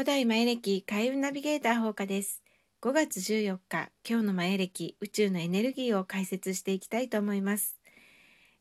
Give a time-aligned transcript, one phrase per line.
[0.00, 2.42] 古代マヤ暦開運ナビゲーター放課です。
[2.80, 7.78] 5月14日、今日のマヤ暦宇宙のエネルギーを解説していきたいと思います。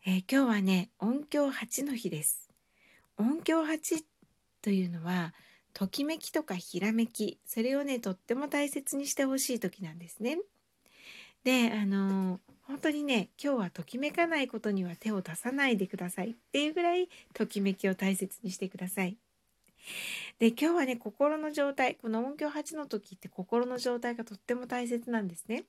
[0.05, 2.49] えー、今日はね、音響8の日です。
[3.17, 4.03] 音響8
[4.61, 5.33] というのは、
[5.73, 10.39] ときめきとかひらめき、それをね、とっても大切にしてほしい時なんですね。
[11.45, 19.15] で、あのー、本当にね、今日はときめかないことには手を出さないでくださいっていうぐらい、ときめきを大切にしてください。
[20.39, 25.65] で今日はね心の状態この音響8の時って心の状態がとっても大切なんですね。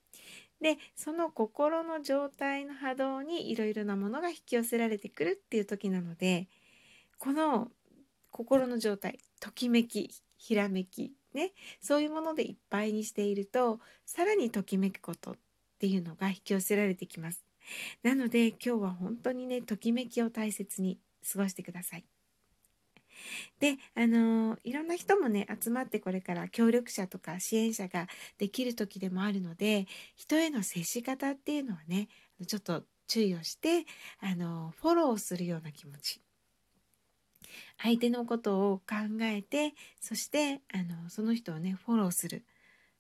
[0.61, 6.49] でその心の状態の波動にいろいろなものが引き寄せられてくるっていう時なので
[7.19, 7.69] この
[8.31, 15.35] 心の状態ときめきひらめきねそういうものでいっぱいにしているとさらにときめくことっ
[15.79, 17.43] ていうのが引き寄せられてきます。
[18.03, 20.99] なので今日は本当にねときめきを大切に
[21.33, 22.05] 過ごしてください。
[23.59, 28.07] であのいろんな人もね集まってこれから協力者とか支援者が
[28.39, 32.09] できる時でもあるので人への接し方っていうのはね
[32.47, 33.87] ちょっと注意をして
[34.21, 36.21] あのフォローするような気持ち。
[37.83, 42.45] 相手のことを考えてそしてあのその人をねフォローする、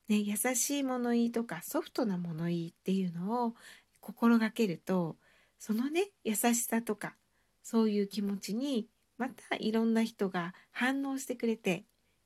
[0.08, 3.54] ね、優しい物言いとかソフトな物言いっていうのを
[4.00, 5.16] 心がけると
[5.58, 7.14] そのね優しさとか
[7.62, 8.88] そういう気持ちに
[9.20, 11.84] またいろんな人が反応してくれて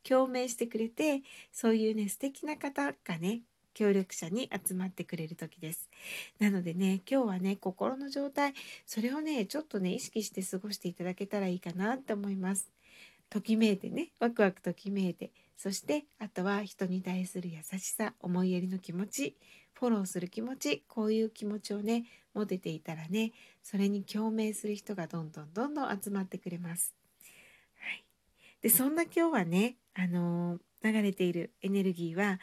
[0.08, 3.40] 共鳴してくれてそういうね素敵な方がね
[3.74, 5.90] 協力者に集まってくれる時です。
[6.38, 8.54] なのでね今日はね心の状態
[8.86, 12.70] それをねちょっとね意識して過ごしていただけたらいいかなって思います。
[13.28, 19.36] ときめいてねワクワクときめいてそしてあとは人に対する優しさ思いやりの気持ち
[19.78, 26.94] フォローする気持ちこういう気持ちをね持てていたらねそれに共鳴する人がどんどんどんどん集まってくれます。
[27.78, 28.04] はい、
[28.62, 32.40] でそんな今日はね、あのー、流れているエネルギーは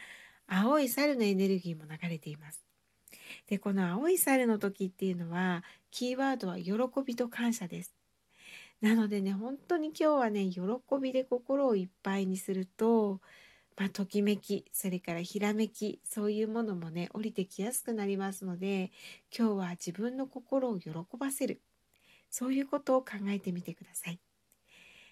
[0.47, 2.63] 青い猿のエネルギーも流れています。
[3.47, 6.73] でこの青い猿の時っていうのはキーワードは喜
[7.05, 7.93] びと感謝です。
[8.81, 10.61] なのでね本当に今日はね喜
[11.01, 13.21] びで心をいっぱいにすると
[13.77, 18.91] まあ、ときめきそれからひらめきそういうものもね降りてきやすくなりますので
[19.35, 21.61] 今日は自分の心を喜ばせる
[22.29, 24.19] そういうことを考えてみてください。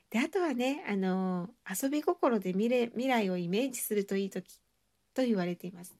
[0.09, 4.59] であとはねあの遊び心で未来未来をイメージするといい時
[5.13, 5.95] と言われています。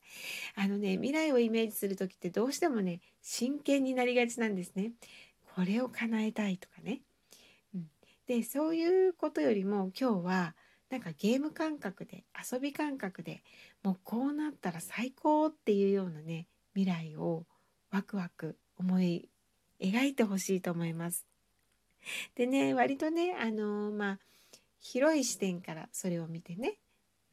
[0.55, 4.93] あのね未来をイメージする時ってどうしてもね真剣になりがちなんですね。
[5.55, 7.01] これを叶えたいとかね。
[7.75, 7.89] うん、
[8.27, 10.55] でそういうことよりも今日は
[10.89, 13.43] なんかゲーム感覚で遊び感覚で
[13.83, 17.45] もうこうなったら最高っていうようなね未来を
[17.91, 19.29] ワクワク思い
[19.79, 21.25] 描いてほしいと思います。
[22.35, 24.19] でね割とねあのー、まあ
[24.79, 26.79] 広い視点からそれを見てね、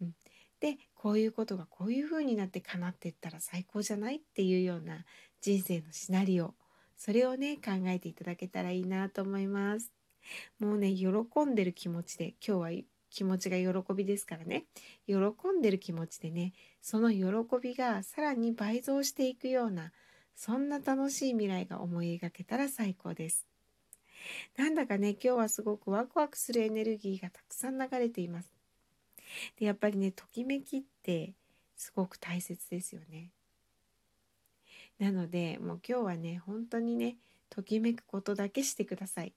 [0.01, 0.15] うん、
[0.61, 5.05] でこういうことがこういう風になって叶っていったら最高じゃないっていうような
[5.41, 6.55] 人生のシナリオ
[6.97, 9.93] それをね考えていただけたらいいなと思います。
[10.59, 11.09] もうね喜
[11.47, 12.71] んでる気持ちで今日は
[13.17, 14.67] 気持ちが喜びですからね
[15.07, 15.15] 喜
[15.59, 17.25] んでる気持ちでねその喜
[17.63, 19.91] びがさらに倍増していくような
[20.35, 23.47] そんな楽しい未来が思い描けたら最高です。
[24.59, 28.53] なんだかね今日はすごくワクワクするエネルギーがたくさん流れています。
[29.59, 31.33] でやっぱりねときめきって
[31.75, 33.31] すごく大切ですよね。
[34.99, 37.17] なのでもう今日はね本当にね
[37.49, 39.33] ときめくことだけしてください。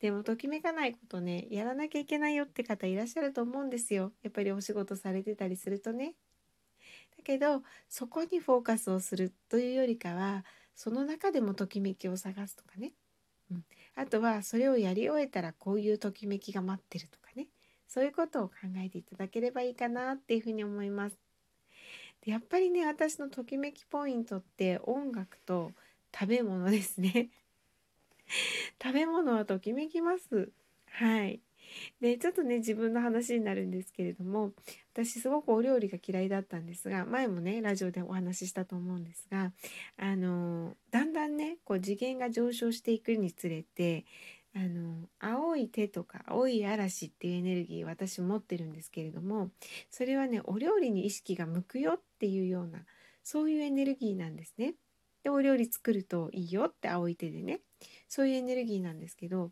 [0.00, 6.14] でもときめかないことねやらなきゃいけないよって方いらっしゃると思うんですよやっぱりお仕事されてたりするとね。
[7.16, 10.44] だけどそこにフォーカスをするというよりかは
[10.74, 12.92] その中でもときめきを探すとかね、
[13.50, 13.64] うん、
[13.96, 17.48] あとはそれをやり終えたらこういうときめきが待ってるとかね
[17.88, 21.18] そういうことを考えていただければいいかなっていうふうに思います。
[22.24, 25.72] でやっぱりね私のときめきポイントって音楽と
[26.14, 27.30] 食べ物ですね。
[28.82, 30.50] 食べ物はときめきます。
[30.86, 31.40] はい。
[32.00, 34.52] でちょっとね自分の話になるんですけれども
[34.92, 39.52] 私すごくお料理が嫌いだったんですが前もねラジオでお話ししたと思うんですが
[39.96, 44.04] あのだんだんねこう次元が上昇していくにつれて
[44.54, 49.50] あの青い手とか青い嵐っていうエネルギー私持ってるんですけれども
[49.90, 52.80] それはねお料理に意識が向くよっていうような
[53.22, 54.74] そういうエネルギーなんですね。
[55.24, 57.60] でお料理作るといいよって青い手でね
[58.08, 59.50] そういうエネルギーなんですけど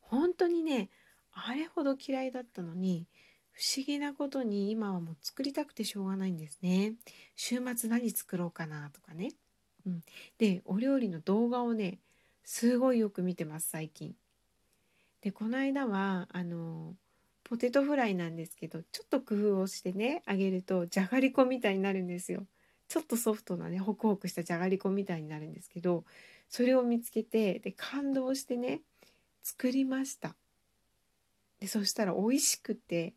[0.00, 0.90] 本当にね
[1.32, 3.06] あれほど嫌いだったのに
[3.52, 6.94] 不思議なことに今はもう作りたくてしょうがないんですね。
[7.36, 9.32] 週末何作ろうかなとかね。
[9.86, 10.02] うん、
[10.38, 11.98] でお料理の動画をね
[12.44, 14.14] すごいよく見てます最近。
[15.20, 16.94] でこの間はあの
[17.44, 22.46] ポテトフライなんですけどちょっと工夫をしてね揚げるとじゃがりこみたいになるんですよ。
[22.88, 26.04] ちょっとソフトなねホクホクしたじゃがりこみたいになるんですけど
[26.50, 28.82] それを見つけてで感動してね
[29.42, 30.34] 作りました
[31.60, 33.14] でそしたら美味しくて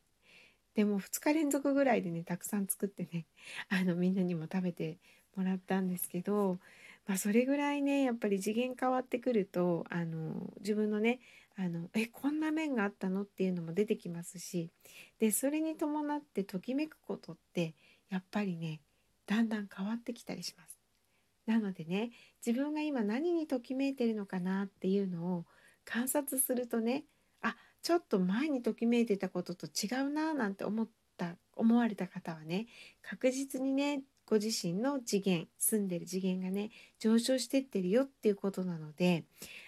[0.75, 3.25] でも2日連続ぐらいでねたくさん作ってね
[3.69, 4.97] あのみんなにも食べて
[5.35, 6.59] もらったんですけど、
[7.07, 11.19] まあ、それぐらいねやっぱり次元変わってくるとあの自分のね
[11.55, 14.69] あのえこんな面があったのっていうのも出てきますし
[15.19, 17.73] でそれに伴ってときめくことって
[18.09, 18.81] やっぱりね
[19.27, 20.82] だんだん変わってきたりします。
[21.45, 22.11] なのでね
[22.45, 25.45] 自分が今何にときめいてるのかなっていうのを
[25.85, 27.03] 観察するとね
[27.41, 30.87] あちょっと前にときめいてたことと違うななんて思っ
[31.17, 32.67] た思われた方はね
[33.01, 39.25] 確実にねご自身の次元住んでる次元がね上昇してってるよっていうことなので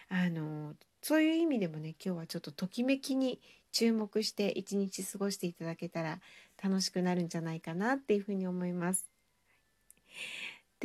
[0.09, 3.39] あのそういう意味でもね今日はちょっとときめきに
[3.71, 6.19] 注目して一日過ごしていただけたら
[6.63, 9.05] 楽しくなるんじゃないかなっていうふうに思います。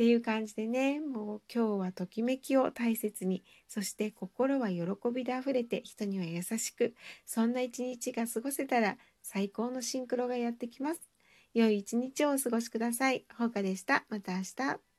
[0.01, 4.83] っていう感じでねもう今日はときめきを大切にそして心は喜
[5.13, 6.95] びであふれて人には優しく
[7.27, 11.01] そんな一日が過ごせたら最高のシンクロがやってきます
[11.53, 13.25] 良い一日をお過ごしください。
[13.37, 14.05] ほうかでした。
[14.09, 14.90] また明日。